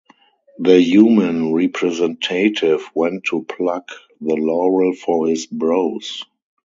[0.57, 3.89] The human representative went to pluck
[4.19, 6.23] the laurel for his brows.